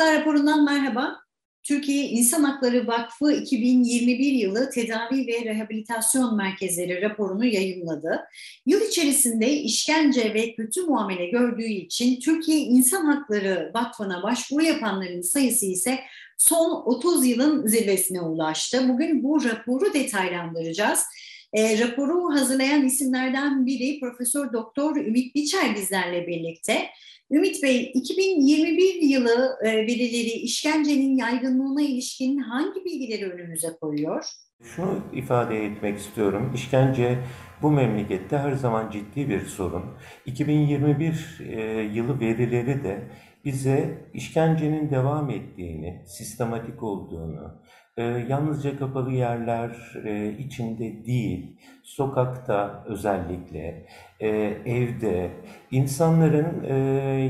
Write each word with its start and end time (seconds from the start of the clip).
Haklar 0.00 0.20
raporundan 0.20 0.64
merhaba. 0.64 1.20
Türkiye 1.62 2.08
İnsan 2.08 2.44
Hakları 2.44 2.86
Vakfı 2.86 3.32
2021 3.32 4.32
yılı 4.32 4.70
tedavi 4.70 5.26
ve 5.26 5.44
rehabilitasyon 5.44 6.36
merkezleri 6.36 7.02
raporunu 7.02 7.44
yayınladı. 7.44 8.20
Yıl 8.66 8.80
içerisinde 8.80 9.52
işkence 9.52 10.34
ve 10.34 10.54
kötü 10.54 10.82
muamele 10.82 11.26
gördüğü 11.26 11.66
için 11.66 12.20
Türkiye 12.20 12.58
İnsan 12.58 13.04
Hakları 13.04 13.70
Vakfı'na 13.74 14.22
başvuru 14.22 14.62
yapanların 14.62 15.22
sayısı 15.22 15.66
ise 15.66 16.00
son 16.38 16.82
30 16.84 17.26
yılın 17.26 17.66
zirvesine 17.66 18.20
ulaştı. 18.20 18.88
Bugün 18.88 19.22
bu 19.22 19.44
raporu 19.44 19.94
detaylandıracağız. 19.94 21.04
E, 21.52 21.78
raporu 21.78 22.34
hazırlayan 22.34 22.84
isimlerden 22.84 23.66
biri 23.66 24.00
Profesör 24.00 24.52
Doktor 24.52 24.96
Ümit 24.96 25.34
Biçer 25.34 25.74
bizlerle 25.74 26.26
birlikte. 26.26 26.86
Ümit 27.30 27.62
Bey, 27.62 27.90
2021 27.94 29.02
yılı 29.02 29.58
e, 29.62 29.72
verileri 29.76 30.30
işkencenin 30.30 31.16
yaygınlığına 31.16 31.82
ilişkin 31.82 32.38
hangi 32.38 32.84
bilgileri 32.84 33.30
önümüze 33.30 33.76
koyuyor? 33.80 34.24
Şunu 34.62 34.98
ifade 35.12 35.64
etmek 35.64 35.98
istiyorum. 35.98 36.52
İşkence 36.54 37.18
bu 37.62 37.70
memlekette 37.70 38.38
her 38.38 38.52
zaman 38.52 38.90
ciddi 38.90 39.28
bir 39.28 39.46
sorun. 39.46 39.84
2021 40.26 41.38
e, 41.40 41.60
yılı 41.82 42.20
verileri 42.20 42.84
de 42.84 43.10
bize 43.44 44.08
işkencenin 44.14 44.90
devam 44.90 45.30
ettiğini, 45.30 46.04
sistematik 46.06 46.82
olduğunu, 46.82 47.62
e, 48.00 48.26
yalnızca 48.28 48.78
kapalı 48.78 49.12
yerler 49.12 49.92
e, 50.04 50.32
içinde 50.38 51.04
değil, 51.06 51.56
sokakta 51.82 52.84
özellikle, 52.86 53.86
e, 54.20 54.28
evde, 54.66 55.30
insanların 55.70 56.64
e, 56.64 56.74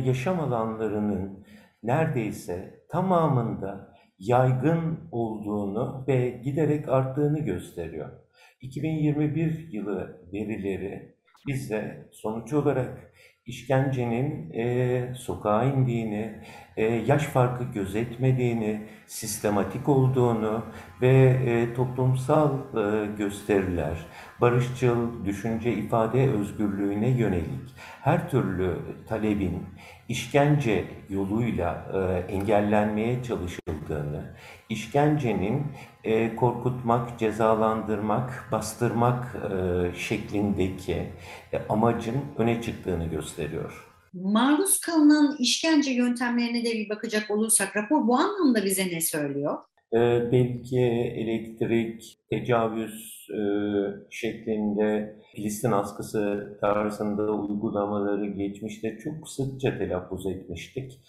yaşam 0.07 0.41
alanlarının 0.41 1.45
neredeyse 1.83 2.85
tamamında 2.89 3.95
yaygın 4.19 4.99
olduğunu 5.13 6.05
ve 6.09 6.41
giderek 6.45 6.89
arttığını 6.89 7.39
gösteriyor. 7.39 8.11
2021 8.61 9.69
yılı 9.73 10.21
verileri 10.33 11.15
bize 11.47 12.09
sonuç 12.13 12.53
olarak 12.53 13.13
işkencenin 13.47 14.53
e, 14.53 15.15
sokağa 15.15 15.65
indiğini, 15.65 16.43
e, 16.77 16.85
yaş 16.85 17.23
farkı 17.23 17.65
gözetmediğini, 17.65 18.87
sistematik 19.07 19.89
olduğunu 19.89 20.65
ve 21.03 21.37
e, 21.47 21.75
toplumsal 21.75 22.59
e, 22.59 23.07
gösteriler, 23.07 24.07
barışçıl 24.41 25.25
düşünce 25.25 25.73
ifade 25.73 26.31
özgürlüğüne 26.31 27.09
yönelik 27.09 27.75
her 28.03 28.31
türlü 28.31 28.77
talebin 29.09 29.67
işkence 30.11 30.85
yoluyla 31.09 31.87
e, 31.95 32.33
engellenmeye 32.33 33.23
çalışıldığını, 33.23 34.35
işkencenin 34.69 35.67
e, 36.05 36.37
korkutmak, 36.37 37.19
cezalandırmak, 37.19 38.49
bastırmak 38.53 39.37
e, 39.37 39.99
şeklindeki 39.99 41.13
e, 41.53 41.59
amacın 41.69 42.17
öne 42.39 42.63
çıktığını 42.63 43.07
gösteriyor. 43.07 43.87
Maruz 44.13 44.81
kalınan 44.81 45.37
işkence 45.39 45.91
yöntemlerine 45.91 46.65
de 46.65 46.73
bir 46.73 46.89
bakacak 46.89 47.31
olursak 47.31 47.77
rapor 47.77 48.07
bu 48.07 48.17
anlamda 48.17 48.65
bize 48.65 48.87
ne 48.87 49.01
söylüyor? 49.01 49.59
E, 49.93 49.99
belki 50.33 50.81
elektrik, 51.17 52.19
tecavüz 52.31 53.27
e, 53.31 53.41
şeklinde 54.11 55.17
Filistin 55.35 55.73
askısı 55.73 56.57
tarzında 56.61 57.33
uygulamaları 57.33 58.27
geçmişte 58.27 58.99
çok 58.99 59.29
sıkça 59.29 59.79
telaffuz 59.79 60.27
etmiştik. 60.27 61.01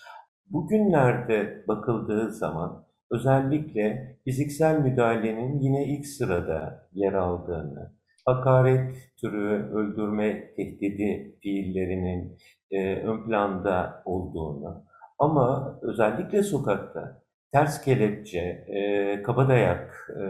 Bugünlerde 0.50 1.64
bakıldığı 1.68 2.32
zaman 2.32 2.86
özellikle 3.12 4.18
fiziksel 4.24 4.80
müdahalenin 4.80 5.60
yine 5.60 5.86
ilk 5.86 6.08
sırada 6.08 6.90
yer 6.94 7.14
aldığını, 7.14 7.94
hakaret 8.26 8.96
türü 9.22 9.72
öldürme 9.74 10.54
tehdidi 10.56 11.36
fiillerinin 11.42 12.38
e, 12.72 12.96
ön 12.96 13.26
planda 13.26 14.04
olduğunu 14.06 14.84
ama 15.20 15.80
özellikle 15.82 16.44
sokakta 16.44 17.22
ters 17.54 17.82
kelepçe, 17.82 18.40
e, 18.68 19.24
kabadayak, 19.24 20.10
e, 20.22 20.26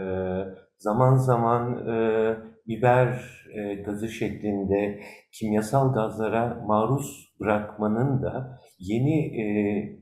zaman 0.78 1.16
zaman 1.16 1.88
e, 1.88 2.36
biber 2.68 3.42
e, 3.54 3.74
gazı 3.74 4.08
şeklinde 4.08 5.00
kimyasal 5.32 5.92
gazlara 5.92 6.62
maruz 6.66 7.34
bırakmanın 7.40 8.22
da 8.22 8.58
yeni 8.78 9.40
e, 9.40 9.44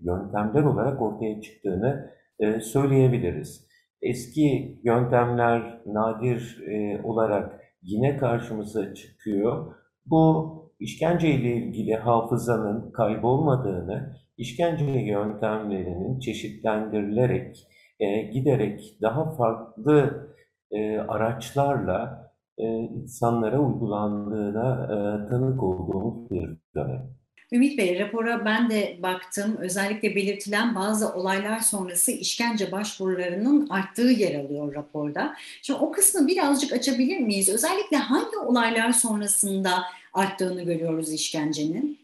yöntemler 0.03 0.63
olarak 0.63 1.03
ortaya 1.03 1.41
çıktığını 1.41 2.11
e, 2.39 2.61
söyleyebiliriz. 2.61 3.67
Eski 4.03 4.81
yöntemler 4.85 5.81
nadir 5.87 6.63
e, 6.69 7.03
olarak 7.03 7.61
yine 7.83 8.17
karşımıza 8.17 8.95
çıkıyor. 8.95 9.75
Bu 10.07 10.55
işkence 10.81 11.29
ile 11.29 11.57
ilgili 11.57 11.95
hafızanın 11.97 12.93
kaybolmadığını, 12.93 14.17
işkence 14.41 14.85
yöntemlerinin 14.85 16.21
çeşitlendirilerek, 16.21 17.57
e, 18.01 18.23
giderek 18.23 18.97
daha 19.03 19.31
farklı 19.31 20.29
e, 20.71 20.99
araçlarla 20.99 22.31
e, 22.59 22.65
insanlara 22.65 23.59
uygulandığına 23.59 24.85
e, 24.85 25.29
tanık 25.29 25.63
olduğumuz 25.63 26.31
bir 26.31 26.49
dönem. 26.75 27.21
Ümit 27.53 27.79
Bey, 27.79 27.99
rapora 27.99 28.45
ben 28.45 28.71
de 28.71 28.99
baktım. 29.03 29.57
Özellikle 29.59 30.17
belirtilen 30.17 30.75
bazı 30.75 31.15
olaylar 31.15 31.61
sonrası 31.61 32.13
işkence 32.13 32.73
başvurularının 32.73 33.69
arttığı 33.69 34.11
yer 34.11 34.45
alıyor 34.45 34.75
raporda. 34.75 35.35
Şimdi 35.63 35.79
o 35.79 35.93
kısmı 35.93 36.27
birazcık 36.27 36.73
açabilir 36.73 37.21
miyiz? 37.21 37.49
Özellikle 37.49 37.97
hangi 37.97 38.37
olaylar 38.37 38.93
sonrasında 38.93 39.71
arttığını 40.13 40.63
görüyoruz 40.63 41.13
işkencenin? 41.13 42.00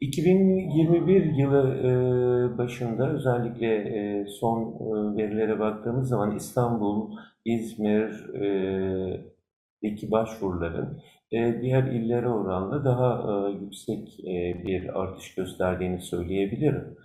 2021 0.00 1.24
yılı 1.24 1.74
e, 2.54 2.58
başında 2.58 3.10
özellikle 3.10 3.74
e, 3.74 4.26
son 4.26 4.62
e, 4.62 5.16
verilere 5.16 5.58
baktığımız 5.58 6.08
zaman 6.08 6.36
İstanbul, 6.36 7.16
İzmir'deki 7.44 10.10
başvuruların 10.10 11.02
diğer 11.32 11.82
illere 11.82 12.28
oranla 12.28 12.84
daha 12.84 13.48
yüksek 13.48 14.18
bir 14.66 15.00
artış 15.00 15.34
gösterdiğini 15.34 16.00
söyleyebilirim. 16.00 16.96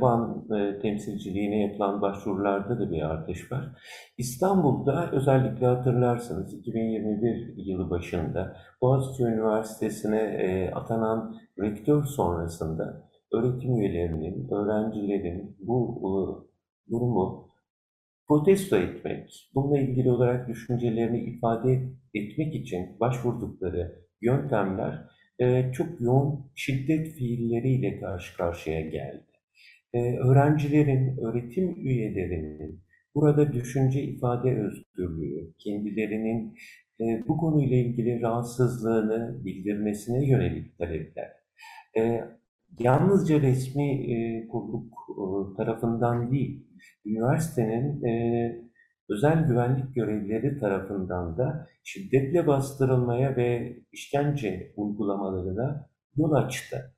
Van 0.00 0.46
temsilciliğine 0.82 1.60
yapılan 1.60 2.02
başvurularda 2.02 2.80
da 2.80 2.90
bir 2.90 3.02
artış 3.02 3.52
var. 3.52 3.64
İstanbul'da 4.18 5.10
özellikle 5.12 5.66
hatırlarsınız 5.66 6.54
2021 6.54 7.54
yılı 7.56 7.90
başında 7.90 8.56
Boğaziçi 8.82 9.22
Üniversitesi'ne 9.22 10.70
atanan 10.74 11.36
rektör 11.60 12.04
sonrasında 12.04 13.08
öğretim 13.32 13.76
üyelerinin, 13.76 14.48
öğrencilerin 14.50 15.56
bu 15.60 16.48
durumu 16.90 17.48
protesto 18.28 18.76
etmek, 18.76 19.50
bununla 19.54 19.78
ilgili 19.78 20.10
olarak 20.10 20.48
düşüncelerini 20.48 21.20
ifade 21.20 21.88
etmek 22.14 22.54
için 22.54 23.00
başvurdukları 23.00 24.06
yöntemler 24.20 25.04
e, 25.38 25.72
çok 25.72 26.00
yoğun 26.00 26.50
şiddet 26.54 27.08
fiilleriyle 27.08 28.00
karşı 28.00 28.36
karşıya 28.36 28.80
geldi. 28.80 29.35
E, 29.96 30.18
öğrencilerin, 30.18 31.16
öğretim 31.16 31.74
üyelerinin 31.86 32.80
burada 33.14 33.52
düşünce 33.52 34.02
ifade 34.02 34.60
özgürlüğü, 34.60 35.54
kendilerinin 35.58 36.54
e, 37.00 37.04
bu 37.28 37.36
konuyla 37.36 37.76
ilgili 37.76 38.20
rahatsızlığını 38.20 39.44
bildirmesine 39.44 40.28
yönelik 40.30 40.78
talepler. 40.78 41.32
E, 41.98 42.20
yalnızca 42.78 43.40
resmi 43.40 44.12
e, 44.12 44.48
kulluk 44.48 44.92
e, 45.10 45.56
tarafından 45.56 46.32
değil, 46.32 46.66
üniversitenin 47.06 48.02
özel 49.08 49.46
güvenlik 49.48 49.94
görevlileri 49.94 50.58
tarafından 50.58 51.38
da 51.38 51.66
şiddetle 51.84 52.46
bastırılmaya 52.46 53.36
ve 53.36 53.76
işkence 53.92 54.72
uygulamalarına 54.76 55.90
yol 56.16 56.32
açtı. 56.32 56.95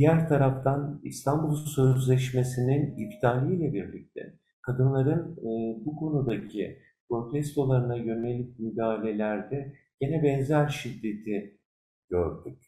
Diğer 0.00 0.28
taraftan 0.28 1.00
İstanbul 1.04 1.56
Sözleşmesi'nin 1.56 2.96
iptaliyle 2.96 3.72
birlikte 3.72 4.34
kadınların 4.62 5.36
e, 5.36 5.84
bu 5.84 5.96
konudaki 5.96 6.78
protestolarına 7.08 7.96
yönelik 7.96 8.58
müdahalelerde 8.58 9.72
gene 10.00 10.22
benzer 10.22 10.68
şiddeti 10.68 11.58
gördük. 12.10 12.58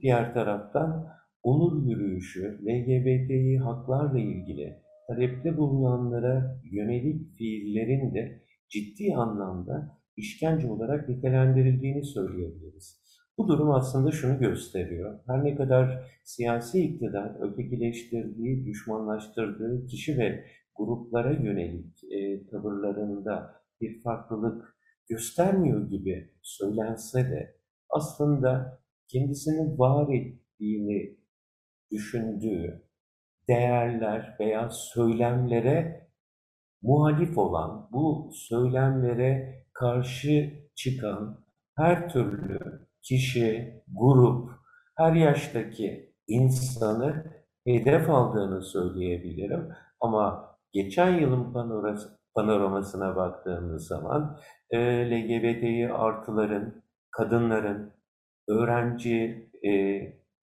Diğer 0.00 0.34
taraftan 0.34 1.06
onur 1.42 1.86
yürüyüşü, 1.86 2.58
LGBTİ 2.66 3.58
haklarla 3.58 4.18
ilgili 4.18 4.76
talepte 5.08 5.56
bulunanlara 5.56 6.60
yönelik 6.72 7.36
fiillerin 7.38 8.14
de 8.14 8.42
ciddi 8.68 9.14
anlamda 9.14 9.98
işkence 10.16 10.68
olarak 10.68 11.08
nitelendirildiğini 11.08 12.04
söyleyebiliriz. 12.04 13.01
Bu 13.38 13.48
durum 13.48 13.70
aslında 13.70 14.10
şunu 14.10 14.38
gösteriyor. 14.38 15.20
Her 15.26 15.44
ne 15.44 15.56
kadar 15.56 16.10
siyasi 16.24 16.80
iktidar 16.80 17.36
ötekileştirdiği, 17.40 18.66
düşmanlaştırdığı 18.66 19.86
kişi 19.86 20.18
ve 20.18 20.44
gruplara 20.74 21.32
yönelik 21.32 22.04
e, 22.04 22.46
tavırlarında 22.46 23.62
bir 23.80 24.02
farklılık 24.02 24.76
göstermiyor 25.08 25.90
gibi 25.90 26.30
söylense 26.42 27.30
de 27.30 27.56
aslında 27.90 28.82
kendisini 29.08 29.78
var 29.78 30.14
ettiğini 30.14 31.18
düşündüğü 31.90 32.82
değerler 33.48 34.36
veya 34.40 34.70
söylemlere 34.70 36.08
muhalif 36.82 37.38
olan, 37.38 37.88
bu 37.92 38.30
söylemlere 38.34 39.62
karşı 39.72 40.52
çıkan 40.74 41.44
her 41.76 42.08
türlü 42.08 42.58
kişi, 43.02 43.82
grup, 44.00 44.50
her 44.96 45.12
yaştaki 45.12 46.12
insanı 46.28 47.24
hedef 47.66 48.10
aldığını 48.10 48.62
söyleyebilirim. 48.62 49.68
Ama 50.00 50.52
geçen 50.72 51.18
yılın 51.18 51.52
panoramasına 52.34 53.16
baktığımız 53.16 53.86
zaman 53.86 54.38
e, 54.70 54.78
LGBTİ 55.10 55.92
artıların, 55.92 56.82
kadınların, 57.10 57.92
öğrenci 58.48 59.50
e, 59.62 59.70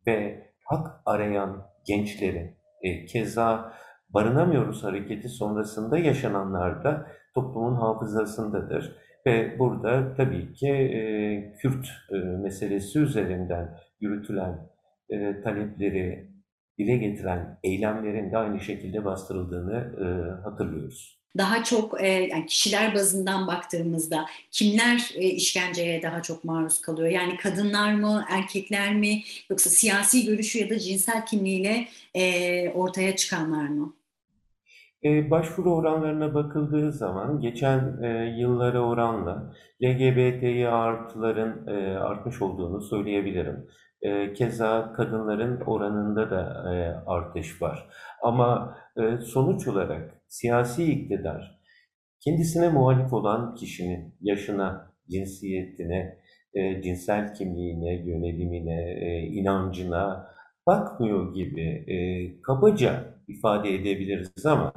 ve 0.07 0.49
hak 0.65 1.01
arayan 1.05 1.67
gençlerin, 1.87 2.55
e, 2.81 3.05
keza 3.05 3.73
barınamıyoruz 4.09 4.83
hareketi 4.83 5.29
sonrasında 5.29 5.97
yaşananlar 5.97 6.83
da 6.83 7.07
toplumun 7.35 7.75
hafızasındadır. 7.75 8.95
Ve 9.25 9.59
burada 9.59 10.15
tabii 10.15 10.53
ki 10.53 10.67
e, 10.67 11.53
Kürt 11.61 11.87
e, 12.11 12.15
meselesi 12.15 12.99
üzerinden 12.99 13.77
yürütülen 14.01 14.69
e, 15.09 15.41
talepleri 15.41 16.29
dile 16.77 16.97
getiren 16.97 17.59
eylemlerin 17.63 18.31
de 18.31 18.37
aynı 18.37 18.59
şekilde 18.59 19.05
bastırıldığını 19.05 19.77
e, 19.77 20.05
hatırlıyoruz. 20.43 21.19
Daha 21.37 21.63
çok 21.63 22.01
e, 22.03 22.07
yani 22.07 22.45
kişiler 22.45 22.95
bazından 22.95 23.47
baktığımızda 23.47 24.25
kimler 24.51 25.11
e, 25.15 25.21
işkenceye 25.21 26.01
daha 26.01 26.21
çok 26.21 26.43
maruz 26.43 26.81
kalıyor? 26.81 27.09
Yani 27.09 27.37
kadınlar 27.37 27.93
mı, 27.93 28.25
erkekler 28.29 28.95
mi 28.95 29.23
yoksa 29.49 29.69
siyasi 29.69 30.25
görüşü 30.25 30.59
ya 30.59 30.69
da 30.69 30.79
cinsel 30.79 31.25
kimliğiyle 31.25 31.87
e, 32.15 32.69
ortaya 32.69 33.15
çıkanlar 33.15 33.67
mı? 33.67 33.93
E, 35.03 35.31
başvuru 35.31 35.75
oranlarına 35.75 36.33
bakıldığı 36.33 36.91
zaman 36.91 37.39
geçen 37.39 38.03
e, 38.03 38.35
yıllara 38.39 38.79
oranla 38.79 39.53
LGBTİ 39.83 40.67
artıların 40.67 41.67
e, 41.67 41.97
artmış 41.97 42.41
olduğunu 42.41 42.81
söyleyebilirim. 42.81 43.67
E, 44.01 44.33
keza 44.33 44.93
kadınların 44.93 45.61
oranında 45.61 46.31
da 46.31 46.63
artış 47.07 47.61
var. 47.61 47.89
Ama 48.23 48.77
sonuç 49.25 49.67
olarak 49.67 50.21
siyasi 50.27 50.91
iktidar 50.91 51.59
kendisine 52.25 52.69
muhalif 52.69 53.13
olan 53.13 53.55
kişinin 53.55 54.15
yaşına, 54.21 54.91
cinsiyetine, 55.09 56.17
cinsel 56.83 57.33
kimliğine, 57.33 57.93
yönelimine, 57.93 58.97
inancına 59.27 60.29
bakmıyor 60.69 61.33
gibi 61.33 61.61
e, 61.87 61.95
kabaca 62.41 63.15
ifade 63.27 63.75
edebiliriz 63.75 64.45
ama 64.45 64.73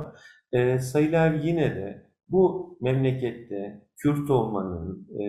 e, 0.53 0.79
sayılar 0.79 1.35
yine 1.35 1.75
de 1.77 2.07
bu 2.29 2.77
memlekette 2.81 3.83
Kürt 3.97 4.31
olmanın, 4.31 5.09
e, 5.21 5.25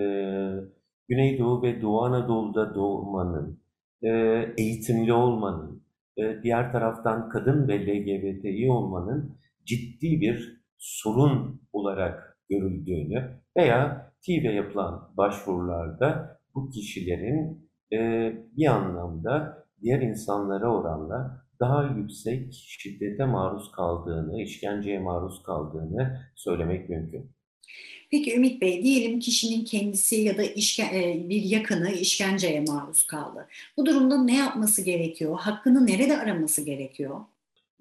Güneydoğu 1.10 1.64
ve 1.64 1.82
Doğu 1.82 2.04
Anadolu'da 2.04 2.76
doğmanın, 2.76 3.60
e, 4.04 4.10
eğitimli 4.58 5.14
olmanın, 5.14 5.84
e, 6.18 6.44
diğer 6.44 6.72
taraftan 6.72 7.30
kadın 7.30 7.68
ve 7.68 7.86
LGBTİ 7.86 8.72
olmanın 8.72 9.38
ciddi 9.66 10.22
bir 10.22 10.64
sorun 10.78 11.62
olarak 11.74 12.38
görüldüğünü 12.50 13.32
veya 13.58 14.12
TİV'e 14.22 14.52
yapılan 14.52 15.10
başvurularda 15.18 16.40
bu 16.56 16.70
kişilerin 16.70 17.70
e, 17.94 17.98
bir 18.58 18.68
anlamda 18.68 19.63
diğer 19.84 20.02
insanlara 20.02 20.68
oranla 20.76 21.44
daha 21.60 21.84
yüksek 21.84 22.54
şiddete 22.54 23.26
maruz 23.26 23.72
kaldığını, 23.72 24.42
işkenceye 24.42 25.00
maruz 25.00 25.44
kaldığını 25.44 26.20
söylemek 26.36 26.90
mümkün. 26.90 27.32
Peki 28.12 28.36
Ümit 28.36 28.62
Bey, 28.62 28.84
diyelim 28.84 29.20
kişinin 29.20 29.66
kendisi 29.66 30.16
ya 30.16 30.38
da 30.38 30.44
işke, 30.44 30.84
e, 30.84 31.30
bir 31.30 31.42
yakını 31.42 31.90
işkenceye 31.92 32.62
maruz 32.68 33.08
kaldı. 33.08 33.48
Bu 33.78 33.86
durumda 33.86 34.24
ne 34.24 34.38
yapması 34.38 34.82
gerekiyor? 34.82 35.40
Hakkını 35.40 35.88
nerede 35.88 36.18
araması 36.18 36.66
gerekiyor? 36.66 37.20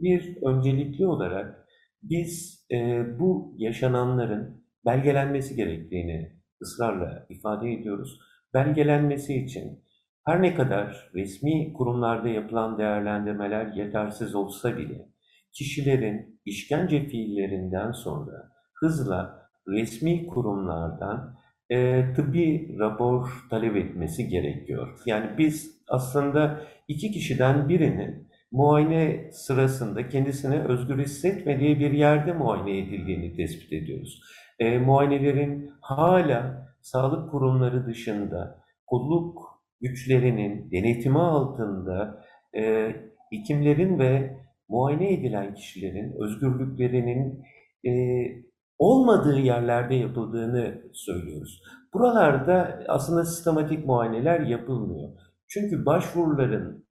Bir 0.00 0.42
öncelikli 0.42 1.06
olarak 1.06 1.68
biz 2.02 2.64
e, 2.70 3.04
bu 3.18 3.54
yaşananların 3.58 4.64
belgelenmesi 4.84 5.56
gerektiğini 5.56 6.32
ısrarla 6.62 7.26
ifade 7.30 7.72
ediyoruz. 7.72 8.18
Belgelenmesi 8.54 9.34
için 9.34 9.81
her 10.24 10.42
ne 10.42 10.54
kadar 10.54 11.10
resmi 11.14 11.72
kurumlarda 11.72 12.28
yapılan 12.28 12.78
değerlendirmeler 12.78 13.66
yetersiz 13.66 14.34
olsa 14.34 14.76
bile 14.76 15.08
kişilerin 15.52 16.40
işkence 16.44 17.04
fiillerinden 17.04 17.92
sonra 17.92 18.52
hızla 18.74 19.48
resmi 19.68 20.26
kurumlardan 20.26 21.36
e, 21.70 22.04
tıbbi 22.14 22.76
rapor 22.78 23.46
talep 23.50 23.76
etmesi 23.76 24.28
gerekiyor. 24.28 24.98
Yani 25.06 25.38
biz 25.38 25.82
aslında 25.88 26.60
iki 26.88 27.10
kişiden 27.10 27.68
birinin 27.68 28.28
muayene 28.52 29.30
sırasında 29.32 30.08
kendisine 30.08 30.64
özgür 30.64 30.98
hissetmediği 30.98 31.80
bir 31.80 31.92
yerde 31.92 32.32
muayene 32.32 32.78
edildiğini 32.78 33.36
tespit 33.36 33.72
ediyoruz. 33.72 34.20
E, 34.58 34.78
muayenelerin 34.78 35.70
hala 35.80 36.68
sağlık 36.80 37.30
kurumları 37.30 37.86
dışında 37.86 38.62
kolluk 38.86 39.51
güçlerinin 39.82 40.70
denetimi 40.70 41.18
altında 41.18 42.24
e, 42.56 42.92
hekimlerin 43.30 43.98
ve 43.98 44.36
muayene 44.68 45.12
edilen 45.12 45.54
kişilerin 45.54 46.12
özgürlüklerinin 46.24 47.44
e, 47.86 47.92
olmadığı 48.78 49.38
yerlerde 49.38 49.94
yapıldığını 49.94 50.82
söylüyoruz. 50.92 51.62
Buralarda 51.94 52.84
aslında 52.88 53.24
sistematik 53.24 53.86
muayeneler 53.86 54.40
yapılmıyor. 54.40 55.08
Çünkü 55.48 55.86
başvuruların 55.86 56.86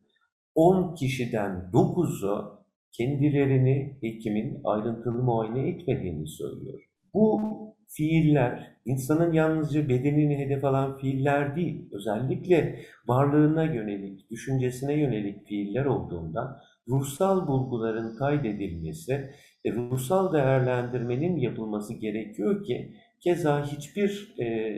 10 0.56 0.96
kişiden 0.96 1.70
9'u 1.74 2.62
kendilerini 2.92 3.98
hekimin 4.02 4.62
ayrıntılı 4.64 5.24
muayene 5.24 5.70
etmediğini 5.70 6.28
söylüyor. 6.28 6.91
Bu 7.14 7.42
fiiller 7.88 8.78
insanın 8.86 9.34
yalnızca 9.34 9.90
bedenini 9.90 10.38
hedef 10.38 10.66
alan 10.66 10.98
fiiller 10.98 11.56
değil, 11.56 11.90
özellikle 11.94 12.80
varlığına 13.08 13.64
yönelik, 13.64 14.32
düşüncesine 14.32 15.00
yönelik 15.00 15.48
fiiller 15.48 15.86
olduğundan 15.86 16.58
ruhsal 16.88 17.48
bulguların 17.48 18.16
kaydedilmesi 18.16 19.32
ruhsal 19.66 20.34
değerlendirmenin 20.34 21.38
yapılması 21.38 21.94
gerekiyor 21.94 22.64
ki 22.64 22.96
keza 23.24 23.66
hiçbir 23.66 24.36
e, 24.40 24.78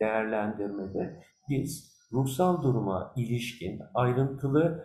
değerlendirmede 0.00 1.22
biz 1.50 1.98
ruhsal 2.12 2.62
duruma 2.62 3.12
ilişkin 3.16 3.80
ayrıntılı 3.94 4.84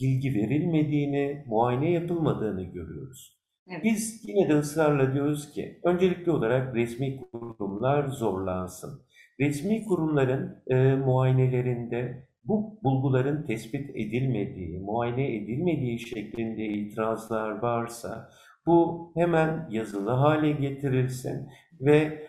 bilgi 0.00 0.34
verilmediğini, 0.34 1.44
muayene 1.46 1.90
yapılmadığını 1.90 2.62
görüyoruz. 2.62 3.35
Biz 3.84 4.20
yine 4.24 4.48
de 4.48 4.58
ısrarla 4.58 5.14
diyoruz 5.14 5.52
ki 5.52 5.80
öncelikli 5.84 6.30
olarak 6.30 6.74
resmi 6.74 7.20
kurumlar 7.20 8.08
zorlansın. 8.08 9.02
Resmi 9.40 9.84
kurumların 9.84 10.62
e, 10.66 10.94
muayenelerinde 10.94 12.28
bu 12.44 12.78
bulguların 12.84 13.46
tespit 13.46 13.90
edilmediği, 13.90 14.80
muayene 14.80 15.36
edilmediği 15.36 15.98
şeklinde 15.98 16.64
itirazlar 16.64 17.50
varsa 17.50 18.30
bu 18.66 19.12
hemen 19.16 19.68
yazılı 19.70 20.10
hale 20.10 20.50
getirilsin 20.52 21.48
ve 21.80 22.26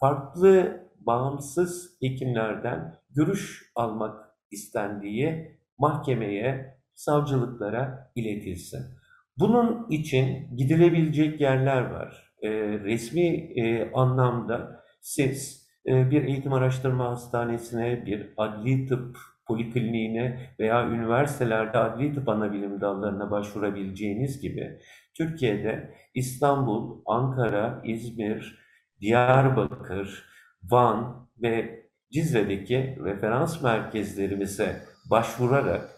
farklı 0.00 0.80
bağımsız 1.00 1.98
hekimlerden 2.02 2.94
görüş 3.10 3.72
almak 3.74 4.28
istendiği 4.50 5.58
mahkemeye, 5.78 6.78
savcılıklara 6.94 8.12
iletilsin. 8.14 8.97
Bunun 9.38 9.90
için 9.90 10.56
gidilebilecek 10.56 11.40
yerler 11.40 11.82
var. 11.82 12.32
E, 12.42 12.50
resmi 12.78 13.26
e, 13.60 13.92
anlamda 13.92 14.84
siz 15.00 15.68
e, 15.86 16.10
bir 16.10 16.24
eğitim 16.24 16.52
araştırma 16.52 17.10
hastanesine, 17.10 18.06
bir 18.06 18.34
adli 18.36 18.86
tıp 18.86 19.18
polikliniğine 19.46 20.54
veya 20.58 20.88
üniversitelerde 20.88 21.78
adli 21.78 22.14
tıp 22.14 22.28
anabilim 22.28 22.80
dallarına 22.80 23.30
başvurabileceğiniz 23.30 24.40
gibi 24.40 24.78
Türkiye'de 25.16 25.94
İstanbul, 26.14 27.02
Ankara, 27.06 27.82
İzmir, 27.84 28.58
Diyarbakır, 29.00 30.24
Van 30.62 31.28
ve 31.42 31.84
Cizre'deki 32.12 32.98
referans 33.04 33.62
merkezlerimize 33.62 34.82
başvurarak 35.10 35.90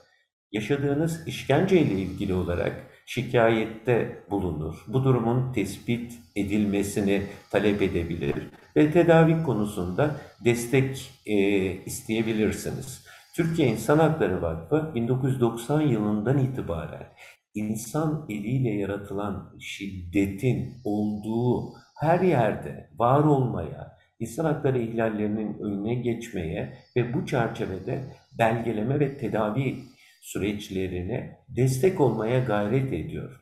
yaşadığınız 0.53 1.29
işkence 1.29 1.81
ile 1.81 1.95
ilgili 1.95 2.35
olarak 2.35 2.90
şikayette 3.11 4.23
bulunur. 4.31 4.85
Bu 4.89 5.05
durumun 5.05 5.53
tespit 5.53 6.19
edilmesini 6.37 7.23
talep 7.51 7.83
edebilir 7.83 8.35
ve 8.77 8.91
tedavi 8.91 9.43
konusunda 9.43 10.17
destek 10.45 11.11
e, 11.27 11.37
isteyebilirsiniz. 11.85 13.05
Türkiye 13.35 13.69
İnsan 13.69 13.99
Hakları 13.99 14.43
Vakfı 14.43 14.95
1990 14.95 15.81
yılından 15.81 16.39
itibaren 16.39 17.07
insan 17.55 18.27
eliyle 18.29 18.71
yaratılan 18.71 19.55
şiddetin 19.61 20.75
olduğu 20.85 21.73
her 22.01 22.21
yerde 22.21 22.91
var 22.99 23.25
olmaya, 23.25 23.97
insan 24.21 24.45
hakları 24.45 24.79
ihlallerinin 24.79 25.59
önüne 25.59 25.95
geçmeye 25.95 26.79
ve 26.97 27.15
bu 27.15 27.27
çerçevede 27.27 28.05
belgeleme 28.39 29.01
ve 29.01 29.19
tedavi 29.19 29.77
süreçlerine 30.21 31.39
destek 31.49 32.01
olmaya 32.01 32.39
gayret 32.39 32.93
ediyor. 32.93 33.41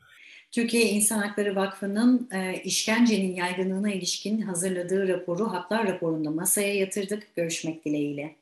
Türkiye 0.53 0.85
İnsan 0.85 1.19
Hakları 1.19 1.57
Vakfı'nın 1.57 2.29
e, 2.33 2.63
işkencenin 2.65 3.35
yaygınlığına 3.35 3.93
ilişkin 3.93 4.41
hazırladığı 4.41 5.09
raporu 5.09 5.53
Haklar 5.53 5.87
raporunda 5.87 6.31
masaya 6.31 6.75
yatırdık. 6.75 7.37
Görüşmek 7.37 7.85
dileğiyle. 7.85 8.37